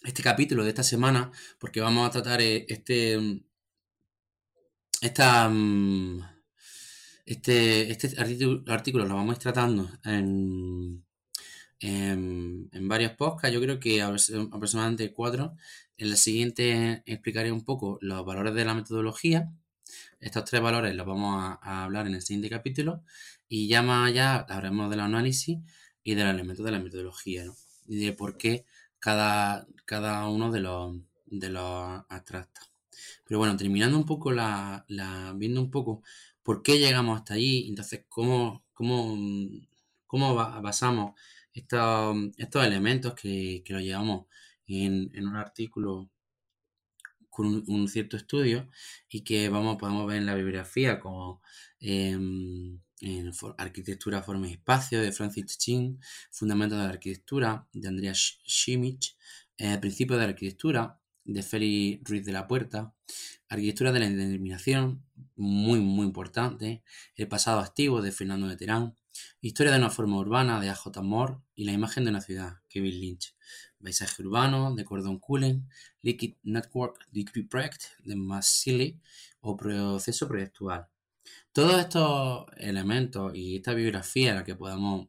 este 0.02 0.22
capítulo 0.22 0.64
de 0.64 0.70
esta 0.70 0.82
semana, 0.82 1.30
porque 1.58 1.80
vamos 1.80 2.08
a 2.08 2.10
tratar 2.10 2.40
eh, 2.40 2.66
este, 2.68 3.42
esta, 5.00 5.48
mm, 5.48 6.22
este, 7.26 7.90
este 7.90 8.20
artículo, 8.20 9.06
lo 9.06 9.14
vamos 9.14 9.34
a 9.34 9.36
ir 9.36 9.42
tratando 9.42 9.90
en, 10.04 11.04
en, 11.80 12.88
varios 12.88 13.12
podcasts, 13.12 13.54
yo 13.54 13.60
creo 13.60 13.80
que 13.80 14.02
aproximadamente 14.02 15.12
cuatro. 15.12 15.56
En 15.96 16.10
la 16.10 16.16
siguiente 16.16 17.02
explicaré 17.06 17.52
un 17.52 17.64
poco 17.64 17.98
los 18.00 18.24
valores 18.24 18.54
de 18.54 18.64
la 18.64 18.74
metodología. 18.74 19.52
Estos 20.20 20.44
tres 20.44 20.62
valores 20.62 20.94
los 20.94 21.06
vamos 21.06 21.58
a, 21.62 21.84
hablar 21.84 22.06
en 22.06 22.14
el 22.14 22.22
siguiente 22.22 22.50
capítulo 22.50 23.02
y 23.48 23.68
ya 23.68 23.82
más 23.82 24.08
allá 24.08 24.36
hablaremos 24.36 24.90
del 24.90 25.00
análisis 25.00 25.58
y 26.02 26.14
del 26.14 26.28
elemento 26.28 26.62
de 26.62 26.72
la 26.72 26.78
metodología 26.78 27.44
y 27.86 28.04
de 28.04 28.12
por 28.12 28.36
qué 28.36 28.64
cada, 29.00 29.66
cada 29.84 30.28
uno 30.28 30.50
de 30.52 30.60
los, 30.60 30.96
de 31.26 31.50
los 31.50 32.04
abstractos. 32.08 32.70
Pero 33.24 33.38
bueno, 33.38 33.56
terminando 33.56 33.96
un 33.96 34.06
poco 34.06 34.32
la, 34.32 34.84
viendo 35.36 35.60
un 35.60 35.70
poco 35.70 36.02
por 36.42 36.62
qué 36.62 36.78
llegamos 36.78 37.18
hasta 37.18 37.34
allí, 37.34 37.68
entonces 37.68 38.04
cómo, 38.08 38.64
cómo, 38.72 39.16
cómo 40.06 40.34
basamos 40.34 41.18
estos, 41.52 42.16
estos 42.36 42.66
elementos 42.66 43.14
que, 43.14 43.62
que 43.64 43.72
los 43.72 43.82
llevamos 43.82 44.26
en, 44.78 45.26
un 45.26 45.36
artículo 45.36 46.10
con 47.28 47.64
un, 47.66 47.88
cierto 47.88 48.16
estudio 48.16 48.68
y 49.08 49.22
que 49.22 49.48
vamos, 49.48 49.76
podemos 49.76 50.06
ver 50.06 50.18
en 50.18 50.26
la 50.26 50.34
bibliografía 50.34 51.00
como 51.00 51.40
em, 51.80 52.59
en 53.00 53.32
Arquitectura, 53.56 54.22
Forma 54.22 54.48
y 54.48 54.52
Espacio 54.52 55.00
de 55.00 55.12
Francis 55.12 55.58
Chin, 55.58 56.00
Fundamentos 56.30 56.78
de 56.78 56.84
la 56.84 56.90
Arquitectura 56.90 57.66
de 57.72 57.88
Andreas 57.88 58.38
Schimich, 58.46 59.16
eh, 59.56 59.78
Principios 59.78 60.18
de 60.18 60.26
la 60.26 60.30
Arquitectura 60.30 61.00
de 61.24 61.42
Félix 61.42 62.08
Ruiz 62.08 62.24
de 62.24 62.32
la 62.32 62.46
Puerta, 62.46 62.94
Arquitectura 63.48 63.92
de 63.92 64.00
la 64.00 64.06
Indeterminación, 64.06 65.04
muy 65.36 65.80
muy 65.80 66.06
importante, 66.06 66.82
El 67.16 67.28
pasado 67.28 67.60
activo 67.60 68.02
de 68.02 68.12
Fernando 68.12 68.48
de 68.48 68.56
Terán, 68.56 68.96
Historia 69.40 69.72
de 69.72 69.78
una 69.78 69.90
forma 69.90 70.18
urbana 70.18 70.60
de 70.60 70.68
A.J. 70.70 71.02
Moore 71.02 71.36
y 71.54 71.64
La 71.64 71.72
imagen 71.72 72.04
de 72.04 72.10
una 72.10 72.20
ciudad, 72.20 72.58
Kevin 72.68 73.00
Lynch, 73.00 73.34
Paisaje 73.82 74.22
urbano 74.22 74.74
de 74.74 74.84
Cordon 74.84 75.18
Cullen, 75.18 75.68
Liquid 76.02 76.36
Network 76.42 77.06
Degree 77.10 77.44
Project 77.44 77.82
de 78.04 78.16
Massili 78.16 79.00
o 79.40 79.56
Proceso 79.56 80.28
proyectual 80.28 80.89
todos 81.52 81.80
estos 81.80 82.46
elementos 82.56 83.34
y 83.34 83.56
esta 83.56 83.74
biografía 83.74 84.30
en 84.30 84.36
la 84.36 84.44
que 84.44 84.54
podamos, 84.54 85.08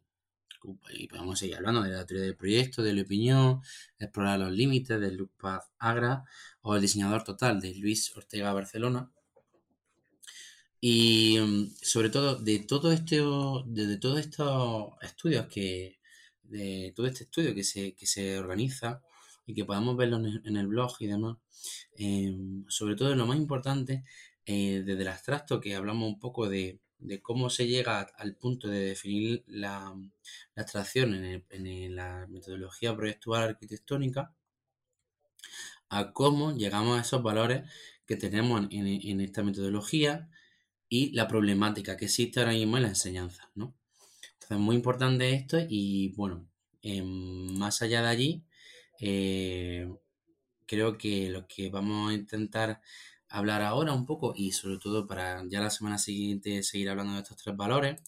y 0.94 1.08
podemos 1.08 1.39
seguir 1.39 1.58
hablando 1.58 1.82
de 1.84 1.91
la 1.91 2.06
teoría 2.06 2.25
del 2.25 2.36
proyecto, 2.36 2.84
de 2.84 2.94
la 2.94 3.01
opinión, 3.03 3.62
explorar 4.00 4.39
los 4.39 4.51
límites 4.51 5.00
de 5.00 5.12
Luc 5.12 5.32
Agra 5.80 6.24
o 6.62 6.75
el 6.75 6.82
diseñador 6.82 7.24
total 7.24 7.62
de 7.62 7.75
Luis 7.75 8.15
Ortega 8.15 8.53
Barcelona. 8.53 9.12
Y 10.80 11.38
mm, 11.39 11.75
sobre 11.82 12.10
todo 12.10 12.36
de 12.36 12.60
todo 12.60 12.91
este, 12.91 13.18
de, 13.18 13.98
todos 13.98 14.20
estos 14.20 14.94
estudios 15.01 15.46
que, 15.48 16.00
de 16.44 16.91
todo 16.96 17.06
este 17.08 17.25
estudio 17.25 17.53
que 17.53 17.63
se, 17.63 17.94
que 17.94 18.08
se 18.08 18.39
organiza 18.39 19.01
y 19.46 19.53
que 19.53 19.65
podamos 19.65 19.96
verlo 19.98 20.18
en 20.18 20.58
el, 20.58 20.68
blog 20.68 20.96
y 21.00 21.08
demás, 21.08 21.38
eh, 21.98 22.36
sobre 22.68 22.96
todo 22.96 23.15
lo 23.15 23.25
más 23.25 23.38
importante 23.38 24.03
eh, 24.46 24.82
desde 24.86 25.02
el 25.02 25.08
abstracto, 25.08 25.62
que 25.62 25.76
hablamos 25.76 26.08
un 26.08 26.20
poco 26.20 26.50
de, 26.50 26.80
cómo 27.22 27.50
se 27.50 27.68
llega 27.68 28.00
al 28.00 28.36
punto 28.36 28.68
de 28.68 28.80
definir 28.80 29.44
la, 29.48 29.96
abstracción 30.56 31.14
en, 31.16 31.96
la 31.96 32.28
metodología 32.28 32.96
proyectual 32.96 33.44
arquitectónica, 33.44 34.34
a 35.90 36.14
cómo 36.14 36.56
llegamos 36.56 36.98
a 36.98 37.02
esos 37.02 37.22
valores 37.22 37.70
que 38.06 38.16
tenemos 38.16 38.68
en, 38.72 39.22
esta 39.22 39.44
metodología 39.44 40.30
y 40.90 41.12
la 41.12 41.28
problemática 41.28 41.98
que 41.98 42.06
existe 42.06 42.40
ahora 42.40 42.54
mismo 42.54 42.78
en 42.78 42.84
la 42.84 42.90
enseñanza, 42.90 43.52
¿no? 43.56 43.76
Entonces, 44.34 44.58
muy 44.58 44.76
importante 44.76 45.34
esto 45.34 45.58
y, 45.70 46.10
bueno, 46.16 46.48
em, 46.82 47.58
más 47.58 47.82
allá 47.82 48.02
de 48.02 48.08
allí, 48.10 48.44
eh, 49.00 49.88
creo 50.66 50.98
que 50.98 51.30
lo 51.30 51.48
que 51.48 51.70
vamos 51.70 52.12
a 52.12 52.14
intentar 52.14 52.82
hablar 53.32 53.62
ahora 53.62 53.94
un 53.94 54.06
poco 54.06 54.34
y 54.36 54.52
sobre 54.52 54.78
todo 54.78 55.08
para 55.08 55.44
ya 55.48 55.62
la 55.62 55.70
semana 55.70 55.98
siguiente 55.98 56.64
seguir 56.64 56.90
hablando 56.90 57.14
de 57.14 57.22
estos 57.22 57.38
tres 57.38 57.56
valores, 57.56 58.02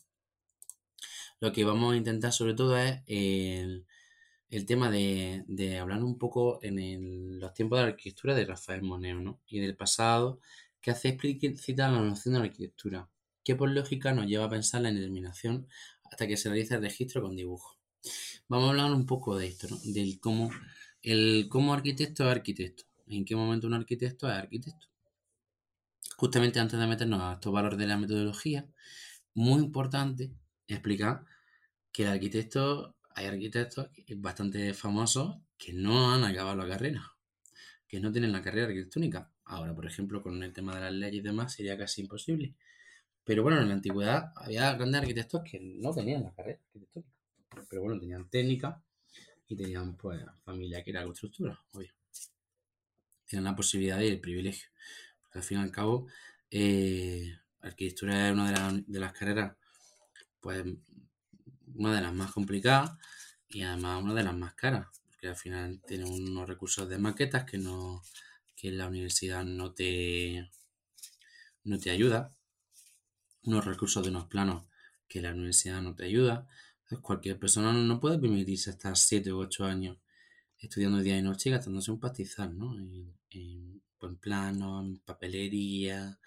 lo 1.39 1.51
que 1.51 1.63
vamos 1.63 1.93
a 1.93 1.97
intentar 1.97 2.31
sobre 2.33 2.53
todo 2.53 2.77
es 2.77 3.01
el, 3.07 3.85
tema 4.67 4.91
de, 4.91 5.77
hablar 5.79 6.03
un 6.03 6.17
poco 6.17 6.59
en 6.61 7.39
los 7.39 7.53
tiempos 7.53 7.79
de 7.79 7.83
la 7.83 7.89
arquitectura 7.89 8.35
de 8.35 8.45
Rafael 8.45 8.83
Moneo 8.83 9.19
¿no? 9.19 9.41
y 9.47 9.59
del 9.59 9.75
pasado 9.75 10.39
que 10.81 10.91
hace 10.91 11.09
explícita 11.09 11.89
la 11.89 12.01
noción 12.01 12.33
de 12.33 12.39
la 12.39 12.45
arquitectura, 12.45 13.09
que 13.43 13.55
por 13.55 13.69
lógica 13.69 14.13
nos 14.13 14.27
lleva 14.27 14.45
a 14.45 14.49
pensar 14.49 14.81
la 14.81 14.89
indeterminación 14.89 15.67
hasta 16.03 16.27
que 16.27 16.37
se 16.37 16.49
realice 16.49 16.75
el 16.75 16.81
registro 16.81 17.21
con 17.21 17.35
dibujo. 17.35 17.77
Vamos 18.49 18.67
a 18.67 18.69
hablar 18.71 18.91
un 18.91 19.05
poco 19.05 19.37
de 19.37 19.47
esto, 19.47 19.67
¿no? 19.69 19.79
del 19.85 20.19
cómo, 20.19 20.51
el 21.01 21.47
cómo 21.49 21.73
arquitecto 21.73 22.23
es 22.23 22.29
arquitecto, 22.29 22.83
en 23.07 23.23
qué 23.23 23.35
momento 23.35 23.67
un 23.67 23.73
arquitecto 23.73 24.29
es 24.29 24.33
arquitecto 24.33 24.92
justamente 26.17 26.59
antes 26.59 26.79
de 26.79 26.87
meternos 26.87 27.21
a 27.21 27.33
estos 27.33 27.53
valores 27.53 27.77
de 27.77 27.87
la 27.87 27.97
metodología, 27.97 28.65
muy 29.33 29.61
importante 29.61 30.31
explicar 30.67 31.25
que 31.91 32.03
el 32.03 32.09
arquitecto, 32.09 32.95
hay 33.15 33.27
arquitectos 33.27 33.89
bastante 34.17 34.73
famosos 34.73 35.37
que 35.57 35.73
no 35.73 36.11
han 36.13 36.23
acabado 36.23 36.55
la 36.55 36.67
carrera, 36.67 37.13
que 37.87 37.99
no 37.99 38.11
tienen 38.11 38.31
la 38.31 38.41
carrera 38.41 38.67
arquitectónica. 38.67 39.29
Ahora, 39.45 39.73
por 39.75 39.85
ejemplo, 39.85 40.21
con 40.21 40.41
el 40.41 40.53
tema 40.53 40.75
de 40.75 40.81
las 40.81 40.93
leyes 40.93 41.19
y 41.19 41.21
demás, 41.21 41.53
sería 41.53 41.77
casi 41.77 42.01
imposible. 42.01 42.55
Pero 43.23 43.43
bueno, 43.43 43.61
en 43.61 43.67
la 43.69 43.75
antigüedad 43.75 44.33
había 44.35 44.73
grandes 44.73 45.01
arquitectos 45.01 45.41
que 45.43 45.59
no 45.59 45.93
tenían 45.93 46.23
la 46.23 46.33
carrera 46.33 46.59
arquitectónica. 46.65 47.13
Pero 47.69 47.81
bueno, 47.81 47.99
tenían 47.99 48.29
técnica 48.29 48.81
y 49.47 49.55
tenían 49.55 49.95
pues 49.95 50.21
familia 50.43 50.83
que 50.83 50.91
era 50.91 51.03
constructora, 51.03 51.61
obvio. 51.71 51.91
tienen 53.25 53.45
la 53.45 53.55
posibilidad 53.55 53.99
y 54.01 54.07
el 54.07 54.19
privilegio. 54.19 54.67
Al 55.33 55.43
fin 55.43 55.59
y 55.59 55.61
al 55.61 55.71
cabo, 55.71 56.07
eh, 56.51 57.37
arquitectura 57.61 58.27
es 58.27 58.33
una 58.33 58.51
de, 58.51 58.83
de, 58.87 58.99
las 58.99 59.13
carreras, 59.13 59.55
pues 60.39 60.63
una 61.75 61.95
de 61.95 62.01
las 62.01 62.13
más 62.13 62.31
complicadas 62.31 62.91
y 63.49 63.63
además 63.63 64.03
una 64.03 64.13
de 64.13 64.23
las 64.23 64.35
más 64.35 64.53
caras, 64.53 64.87
porque 65.07 65.29
al 65.29 65.35
final 65.35 65.81
tiene 65.87 66.05
unos 66.05 66.47
recursos 66.47 66.87
de 66.89 66.97
maquetas 66.97 67.45
que 67.45 67.57
no 67.57 68.01
que 68.55 68.71
la 68.71 68.87
universidad 68.87 69.43
no 69.43 69.73
te 69.73 70.49
no 71.65 71.79
te 71.79 71.89
ayuda, 71.89 72.35
unos 73.43 73.65
recursos 73.65 74.03
de 74.03 74.09
unos 74.09 74.27
planos 74.27 74.65
que 75.07 75.21
la 75.21 75.31
universidad 75.31 75.81
no 75.81 75.95
te 75.95 76.05
ayuda. 76.05 76.47
cualquier 77.01 77.39
persona 77.39 77.73
no 77.73 77.99
puede 77.99 78.19
permitirse 78.19 78.69
estar 78.69 78.95
7 78.97 79.33
u 79.33 79.39
8 79.39 79.65
años 79.65 79.97
estudiando 80.59 80.99
día 80.99 81.17
y 81.17 81.21
noche 81.21 81.49
y 81.49 81.51
gastándose 81.51 81.91
un 81.91 81.99
pastizal, 81.99 82.57
¿no? 82.57 82.75
En 84.07 84.17
plano, 84.17 84.81
en 84.81 84.99
papelería, 84.99 86.19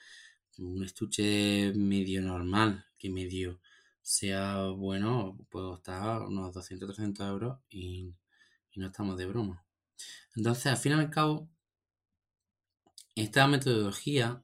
un 0.59 0.85
estuche 0.85 1.73
medio 1.75 2.23
normal, 2.23 2.87
que 2.99 3.11
medio 3.11 3.61
sea 4.02 4.68
bueno, 4.68 5.37
puede 5.50 5.66
costar 5.66 6.23
unos 6.23 6.54
200, 6.54 6.88
300 6.95 7.28
euros 7.28 7.59
y, 7.68 8.14
no 8.76 8.87
estamos 8.87 9.16
de 9.16 9.26
broma. 9.26 9.64
Entonces, 10.37 10.66
al 10.66 10.76
fin 10.76 10.92
y 10.92 10.95
al 10.97 11.11
cabo, 11.11 11.49
esta 13.14 13.47
metodología, 13.49 14.42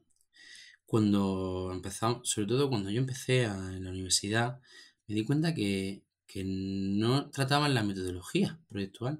cuando 0.86 1.70
empezamos, 1.72 2.28
sobre 2.28 2.48
todo 2.48 2.68
cuando 2.70 2.90
yo 2.90 2.98
empecé 3.00 3.44
en 3.44 3.84
la 3.84 3.90
universidad, 3.90 4.60
me 5.06 5.14
di 5.14 5.24
cuenta 5.24 5.54
que, 5.54 6.02
que 6.26 6.44
no 6.44 7.30
trataban 7.30 7.74
la 7.74 7.82
metodología 7.82 8.58
proyectual, 8.68 9.18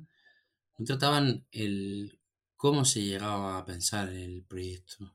no 0.79 0.85
trataban 0.87 1.47
el 1.53 2.19
cómo 2.63 2.85
se 2.85 3.03
llegaba 3.03 3.59
a 3.59 3.65
pensar 3.65 4.09
el 4.11 4.45
proyecto, 4.45 5.13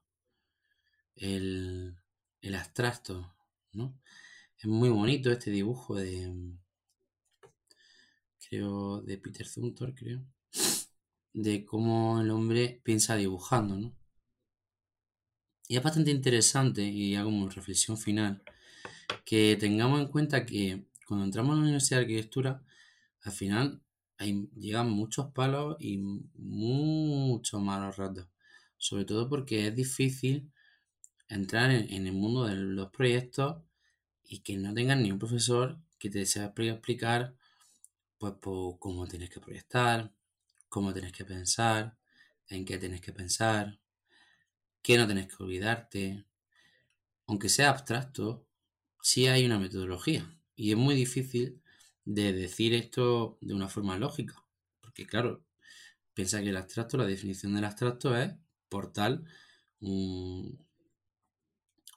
el, 1.16 1.96
el 2.42 2.56
abstracto, 2.56 3.34
¿no? 3.72 3.98
Es 4.58 4.66
muy 4.66 4.89
bonito 4.89 5.32
este 5.32 5.50
dibujo 5.51 5.96
de, 5.96 6.30
creo, 8.50 9.01
de 9.01 9.18
Peter 9.18 9.48
Zumthor, 9.48 9.96
creo, 9.96 10.25
de 11.32 11.63
cómo 11.63 12.20
el 12.20 12.32
hombre 12.32 12.82
piensa 12.84 13.16
dibujando, 13.16 13.77
¿no? 13.77 13.96
Y 15.70 15.77
es 15.77 15.84
bastante 15.84 16.12
interesante, 16.12 16.84
y 16.84 17.16
hago 17.16 17.30
una 17.30 17.50
reflexión 17.50 17.98
final, 17.98 18.44
que 19.24 19.56
tengamos 19.56 20.01
en 20.01 20.10
cuenta 20.10 20.46
que 20.46 20.86
cuando 21.08 21.24
entramos 21.24 21.54
a 21.54 21.56
la 21.56 21.62
Universidad 21.62 22.00
de 22.00 22.04
Arquitectura, 22.08 22.62
al 23.22 23.32
final 23.32 23.82
hay, 24.18 24.50
llegan 24.56 24.90
muchos 24.90 25.32
palos 25.32 25.78
y 25.80 25.98
muchos 25.98 27.62
malos 27.62 27.98
ratos. 27.98 28.28
Sobre 28.78 29.06
todo 29.06 29.30
porque 29.30 29.68
es 29.68 29.76
difícil 29.76 30.52
entrar 31.28 31.72
en, 31.72 32.08
el 32.08 32.14
mundo 32.14 32.46
de 32.46 32.56
los 32.56 32.90
proyectos 32.90 33.64
y 34.24 34.40
que 34.40 34.58
no 34.58 34.74
tengas 34.74 34.98
ni 34.98 35.12
un 35.12 35.20
profesor 35.20 35.80
que 36.00 36.10
te 36.10 36.26
sepa 36.26 36.64
explicar 36.64 37.36
pues, 38.18 38.34
cómo 38.80 39.08
tienes 39.08 39.30
que 39.30 39.40
proyectar, 39.40 40.14
cómo 40.70 40.94
tienes 40.94 41.12
que 41.12 41.26
pensar, 41.26 41.98
en 42.50 42.66
qué 42.66 42.78
tienes 42.78 43.02
que 43.02 43.14
pensar, 43.14 43.80
que 44.82 44.98
no 44.98 45.08
tenés 45.08 45.28
que 45.28 45.44
olvidarte. 45.44 46.26
Aunque 47.26 47.50
sea 47.50 47.70
abstracto, 47.70 48.46
sí 49.02 49.28
hay 49.28 49.46
una 49.46 49.60
metodología. 49.60 50.40
Y 50.56 50.72
es 50.72 50.78
muy 50.78 50.96
difícil 50.96 51.62
de 52.08 52.32
decir 52.32 52.74
esto 52.74 53.38
de 53.42 53.54
una 53.54 53.68
forma 53.68 53.98
lógica. 53.98 54.42
Porque 54.82 55.06
claro, 55.06 55.44
piensa 56.14 56.42
que 56.42 56.50
el 56.50 56.58
abstracto, 56.58 56.98
la 56.98 57.06
definición 57.06 57.54
del 57.54 57.66
abstracto 57.66 58.16
es 58.18 58.34
portal 58.70 59.26
un, 59.82 60.58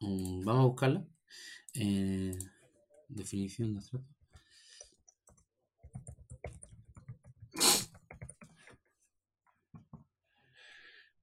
vamos 0.00 0.64
a 0.64 0.67
buscarla. 0.67 1.07
Eh, 1.75 2.37
definición 3.09 3.75
de 3.75 3.79
abstracto. 3.79 4.14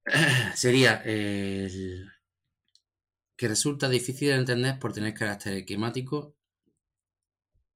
sería 0.54 1.02
el 1.04 2.10
que 3.36 3.48
resulta 3.48 3.88
difícil 3.90 4.28
de 4.28 4.36
entender 4.36 4.78
por 4.78 4.94
tener 4.94 5.12
carácter 5.12 5.52
esquemático 5.58 6.37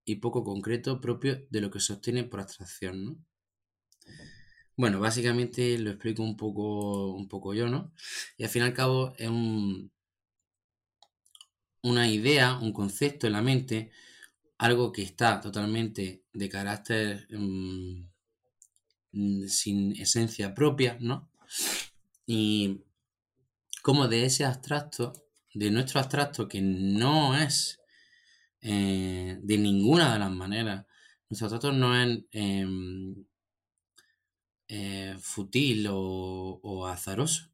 y 0.04 0.16
poco 0.16 0.44
concreto 0.44 1.00
propio 1.00 1.46
de 1.50 1.60
lo 1.60 1.70
que 1.70 1.80
sostiene 1.80 2.24
por 2.24 2.40
abstracción, 2.40 3.04
¿no? 3.04 3.16
Bueno, 4.76 5.00
básicamente 5.00 5.78
lo 5.78 5.90
explico 5.90 6.22
un 6.22 6.36
poco, 6.36 7.12
un 7.12 7.28
poco 7.28 7.54
yo, 7.54 7.68
¿no? 7.68 7.92
Y 8.36 8.44
al 8.44 8.50
fin 8.50 8.62
y 8.62 8.64
al 8.66 8.74
cabo 8.74 9.14
es 9.18 9.28
un, 9.28 9.92
una 11.82 12.08
idea, 12.08 12.58
un 12.58 12.72
concepto 12.72 13.26
en 13.26 13.34
la 13.34 13.42
mente, 13.42 13.90
algo 14.58 14.92
que 14.92 15.02
está 15.02 15.40
totalmente 15.40 16.24
de 16.32 16.48
carácter 16.48 17.26
mm, 17.30 18.06
sin 19.46 19.92
esencia 20.00 20.54
propia, 20.54 20.96
¿no? 21.00 21.30
Y 22.26 22.82
como 23.82 24.08
de 24.08 24.24
ese 24.24 24.44
abstracto, 24.44 25.12
de 25.54 25.70
nuestro 25.70 26.00
abstracto 26.00 26.48
que 26.48 26.62
no 26.62 27.36
es 27.36 27.81
eh, 28.62 29.38
de 29.42 29.58
ninguna 29.58 30.12
de 30.12 30.18
las 30.20 30.30
maneras, 30.30 30.86
nuestro 31.28 31.46
abstracto 31.46 31.72
no 31.72 31.96
es 32.00 32.24
em, 32.32 33.24
eh, 34.68 35.16
futil 35.20 35.86
o, 35.90 36.86
azaroso. 36.86 37.50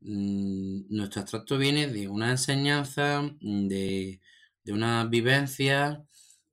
Mm, 0.00 0.86
nuestro 0.90 1.22
abstracto 1.22 1.58
viene 1.58 1.88
de 1.88 2.08
una 2.08 2.30
enseñanza, 2.30 3.22
de, 3.40 4.20
una 4.66 5.04
vivencia, 5.06 6.04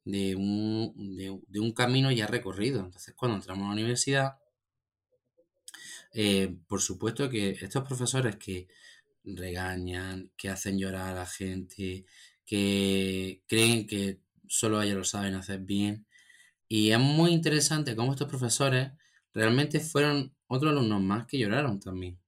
de 0.06 0.36
un, 0.36 0.93
de 1.48 1.60
un 1.60 1.74
camino 1.74 2.12
ya 2.12 2.28
recorrido. 2.28 2.82
Entonces, 2.86 3.13
cuando 3.15 3.38
entramos 3.38 3.65
a 3.65 3.67
la 3.67 3.74
universidad, 3.74 4.38
eh, 6.13 6.56
por 6.67 6.82
supuesto 6.82 7.30
que 7.30 7.52
estos 7.52 7.84
profesores 7.84 8.36
que 8.38 8.67
regañan, 9.24 10.32
que 10.38 10.50
hacen 10.50 10.78
llorar 10.78 11.10
a 11.10 11.15
la 11.15 11.26
gente, 11.26 12.06
que 12.45 13.43
creen 13.47 13.88
que 13.88 14.21
solo 14.47 14.82
ellos 14.82 14.97
lo 14.97 15.03
saben 15.03 15.36
hacer 15.36 15.60
bien. 15.60 16.06
Y 16.67 16.91
es 16.91 16.99
muy 16.99 17.32
interesante 17.32 17.95
cómo 17.95 18.12
estos 18.12 18.27
profesores 18.27 18.91
realmente 19.34 19.79
fueron 19.79 20.36
otros 20.47 20.71
alumnos 20.71 21.01
más 21.01 21.25
que 21.25 21.38
lloraron 21.38 21.79
también. 21.79 22.19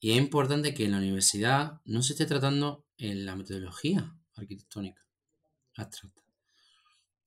Y 0.00 0.12
es 0.12 0.18
importante 0.18 0.74
que 0.74 0.84
en 0.84 0.92
la 0.92 0.98
universidad 0.98 1.80
no 1.84 2.02
se 2.02 2.14
esté 2.14 2.26
tratando 2.26 2.86
en 2.98 3.24
la 3.24 3.36
metodología 3.36 4.14
arquitectónica 4.34 5.02
abstracta. 5.76 6.22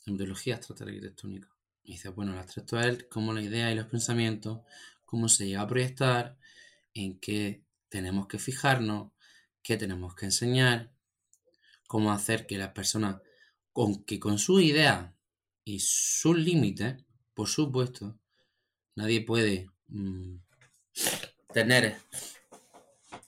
La 0.05 0.12
metodología 0.12 0.55
abstracta 0.55 0.84
arquitectónica. 0.84 1.49
Y 1.84 1.93
dice, 1.93 2.10
bueno, 2.10 2.34
el 2.34 2.39
abstracto 2.39 2.79
es 2.79 3.05
como 3.05 3.34
la 3.34 3.41
idea 3.41 3.71
y 3.71 3.75
los 3.75 3.88
pensamientos 3.88 4.62
cómo 5.05 5.29
se 5.29 5.47
llega 5.47 5.62
a 5.62 5.67
proyectar, 5.67 6.38
en 6.93 7.19
qué 7.19 7.63
tenemos 7.89 8.27
que 8.27 8.39
fijarnos, 8.39 9.12
qué 9.62 9.77
tenemos 9.77 10.15
que 10.15 10.25
enseñar, 10.25 10.91
cómo 11.88 12.12
hacer 12.12 12.45
que 12.48 12.58
las 12.58 12.71
personas, 12.71 13.21
con 13.71 14.04
que 14.04 14.19
con 14.19 14.39
sus 14.39 14.62
ideas 14.62 15.13
y 15.63 15.80
sus 15.80 16.38
límites, 16.38 17.04
por 17.34 17.48
supuesto, 17.48 18.17
nadie 18.95 19.21
puede 19.21 19.69
mm, 19.88 20.38
tener 21.54 21.98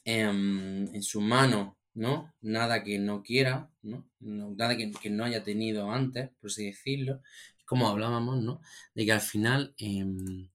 en, 0.06 1.04
su 1.04 1.22
mano 1.22 1.78
¿no? 1.94 2.34
Nada 2.42 2.84
que 2.84 3.00
no 3.00 3.24
quiera, 3.24 3.72
¿no? 3.82 4.08
nada 4.20 4.78
que, 4.78 5.10
no 5.10 5.26
haya 5.26 5.44
tenido 5.44 5.92
antes, 5.92 6.30
por 6.40 6.52
así 6.52 6.66
decirlo. 6.66 7.22
Como 7.66 7.88
hablábamos, 7.90 8.42
¿no? 8.44 8.62
De 8.94 9.06
que 9.06 9.12
al 9.12 9.22
final 9.22 9.74
em, 9.80 10.50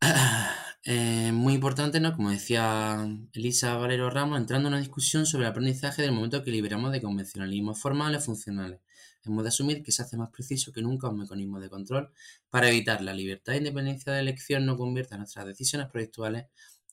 muy 1.32 1.41
importante, 1.62 2.00
¿no? 2.00 2.12
Como 2.16 2.30
decía 2.30 3.06
Elisa 3.32 3.76
Valero 3.76 4.10
Ramos, 4.10 4.36
entrando 4.36 4.66
en 4.66 4.74
una 4.74 4.80
discusión 4.80 5.26
sobre 5.26 5.44
el 5.44 5.52
aprendizaje 5.52 6.02
del 6.02 6.10
momento 6.10 6.42
que 6.42 6.50
liberamos 6.50 6.90
de 6.90 7.00
convencionalismos 7.00 7.80
formales 7.80 8.24
funcionales. 8.24 8.80
Hemos 9.24 9.44
de 9.44 9.48
asumir 9.50 9.84
que 9.84 9.92
se 9.92 10.02
hace 10.02 10.16
más 10.16 10.30
preciso 10.30 10.72
que 10.72 10.82
nunca 10.82 11.08
un 11.08 11.18
mecanismo 11.18 11.60
de 11.60 11.70
control 11.70 12.10
para 12.50 12.68
evitar 12.68 13.00
la 13.00 13.14
libertad 13.14 13.54
e 13.54 13.58
independencia 13.58 14.12
de 14.12 14.18
elección 14.18 14.66
no 14.66 14.76
convierta 14.76 15.16
nuestras 15.16 15.46
decisiones 15.46 15.86
proyectuales 15.86 16.46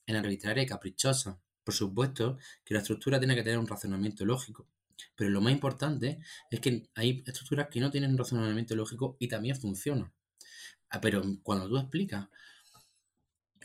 en 0.05 0.15
arbitrarias 0.17 0.67
y 0.67 0.69
caprichosas. 0.69 1.37
Por 1.63 1.73
supuesto 1.73 2.37
que 2.63 2.75
la 2.75 2.81
estructura 2.81 3.17
tiene 3.17 3.33
que 3.33 3.41
tener 3.41 3.57
un 3.57 3.65
razonamiento 3.65 4.23
lógico, 4.23 4.67
pero 5.15 5.31
lo 5.31 5.41
más 5.41 5.51
importante 5.51 6.19
es 6.51 6.59
que 6.59 6.87
hay 6.93 7.23
estructuras 7.25 7.69
que 7.71 7.79
no 7.79 7.89
tienen 7.89 8.11
un 8.11 8.19
razonamiento 8.19 8.75
lógico 8.75 9.17
y 9.17 9.27
también 9.29 9.55
funcionan. 9.55 10.13
Ah, 10.91 11.01
pero 11.01 11.23
cuando 11.41 11.67
tú 11.67 11.75
explicas 11.75 12.27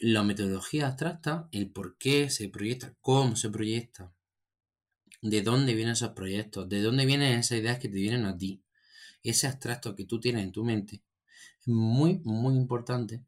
la 0.04 0.22
metodología 0.22 0.88
abstracta, 0.88 1.48
el 1.50 1.70
por 1.70 1.96
qué 1.96 2.28
se 2.28 2.50
proyecta, 2.50 2.94
cómo 3.00 3.36
se 3.36 3.48
proyecta, 3.48 4.12
de 5.22 5.40
dónde 5.40 5.74
vienen 5.74 5.94
esos 5.94 6.10
proyectos, 6.10 6.68
de 6.68 6.82
dónde 6.82 7.06
vienen 7.06 7.38
esas 7.38 7.58
ideas 7.58 7.78
que 7.78 7.88
te 7.88 7.94
vienen 7.94 8.26
a 8.26 8.36
ti, 8.36 8.62
ese 9.22 9.46
abstracto 9.46 9.96
que 9.96 10.04
tú 10.04 10.20
tienes 10.20 10.44
en 10.44 10.52
tu 10.52 10.62
mente, 10.62 11.02
es 11.60 11.68
muy, 11.68 12.20
muy 12.24 12.54
importante. 12.54 13.22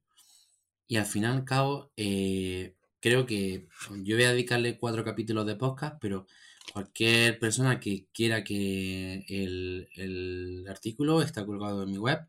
Y 0.86 0.96
al 0.96 1.06
fin 1.06 1.22
y 1.22 1.26
al 1.26 1.44
cabo, 1.44 1.92
eh, 1.96 2.76
creo 3.00 3.24
que 3.24 3.68
yo 4.02 4.16
voy 4.16 4.24
a 4.24 4.32
dedicarle 4.32 4.76
cuatro 4.78 5.02
capítulos 5.02 5.46
de 5.46 5.56
podcast, 5.56 5.96
pero 5.98 6.26
cualquier 6.74 7.38
persona 7.38 7.80
que 7.80 8.06
quiera 8.12 8.44
que 8.44 9.24
el, 9.28 10.66
artículo 10.68 11.22
está 11.22 11.46
colgado 11.46 11.84
en 11.84 11.90
mi 11.90 11.98
web 11.98 12.20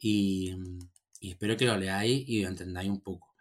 y, 0.00 0.52
espero 1.20 1.56
que 1.56 1.66
lo 1.66 1.78
leáis 1.78 2.28
y 2.28 2.42
lo 2.42 2.48
entendáis 2.48 2.90
un 2.90 3.00
poco. 3.00 3.33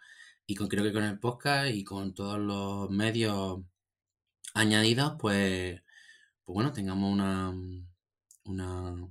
Y 0.45 0.55
con, 0.55 0.67
creo 0.67 0.83
que 0.83 0.93
con 0.93 1.03
el 1.03 1.19
podcast 1.19 1.73
y 1.73 1.83
con 1.83 2.13
todos 2.13 2.39
los 2.39 2.89
medios 2.89 3.61
añadidos, 4.53 5.15
pues, 5.19 5.81
pues 6.43 6.53
bueno, 6.53 6.73
tengamos 6.73 7.11
una, 7.13 7.53
una, 8.45 9.09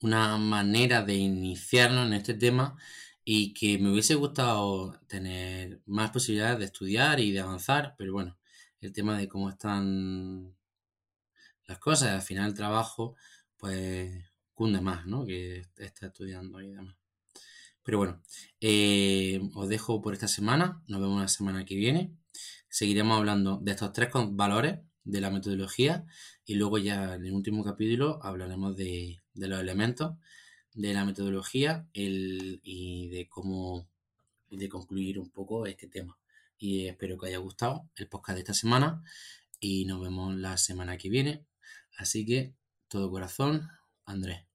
una 0.00 0.36
manera 0.38 1.02
de 1.02 1.14
iniciarnos 1.14 2.06
en 2.06 2.14
este 2.14 2.34
tema 2.34 2.76
y 3.24 3.52
que 3.54 3.78
me 3.78 3.90
hubiese 3.92 4.14
gustado 4.14 4.98
tener 5.08 5.82
más 5.86 6.10
posibilidades 6.10 6.58
de 6.58 6.64
estudiar 6.66 7.20
y 7.20 7.32
de 7.32 7.40
avanzar, 7.40 7.94
pero 7.98 8.12
bueno, 8.12 8.38
el 8.80 8.92
tema 8.92 9.18
de 9.18 9.28
cómo 9.28 9.50
están 9.50 10.56
las 11.66 11.78
cosas, 11.78 12.10
al 12.10 12.22
final 12.22 12.48
el 12.48 12.54
trabajo, 12.54 13.16
pues 13.56 14.24
cunde 14.54 14.80
más, 14.80 15.06
¿no? 15.06 15.24
Que 15.26 15.62
está 15.76 16.06
estudiando 16.06 16.60
y 16.60 16.72
demás. 16.72 16.99
Pero 17.90 17.98
bueno, 17.98 18.22
eh, 18.60 19.40
os 19.56 19.68
dejo 19.68 20.00
por 20.00 20.14
esta 20.14 20.28
semana, 20.28 20.80
nos 20.86 21.00
vemos 21.00 21.20
la 21.20 21.26
semana 21.26 21.64
que 21.64 21.74
viene. 21.74 22.14
Seguiremos 22.68 23.18
hablando 23.18 23.58
de 23.60 23.72
estos 23.72 23.92
tres 23.92 24.10
valores 24.14 24.78
de 25.02 25.20
la 25.20 25.32
metodología 25.32 26.04
y 26.44 26.54
luego 26.54 26.78
ya 26.78 27.16
en 27.16 27.26
el 27.26 27.32
último 27.32 27.64
capítulo 27.64 28.20
hablaremos 28.22 28.76
de, 28.76 29.20
los 29.34 29.58
elementos 29.58 30.14
de 30.72 30.94
la 30.94 31.04
metodología 31.04 31.88
y 31.92 33.08
de 33.08 33.28
cómo 33.28 33.88
de 34.50 34.68
concluir 34.68 35.18
un 35.18 35.30
poco 35.30 35.66
este 35.66 35.88
tema. 35.88 36.16
Y 36.58 36.86
espero 36.86 37.18
que 37.18 37.26
haya 37.26 37.38
gustado 37.38 37.90
el 37.96 38.06
podcast 38.06 38.36
de 38.36 38.42
esta 38.42 38.54
semana 38.54 39.02
y 39.58 39.84
nos 39.86 40.00
vemos 40.00 40.36
la 40.36 40.56
semana 40.58 40.96
que 40.96 41.08
viene. 41.08 41.44
Así 41.98 42.24
que 42.24 42.54
todo 42.86 43.10
corazón, 43.10 43.66
Andrés. 44.04 44.49